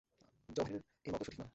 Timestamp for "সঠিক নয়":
1.23-1.49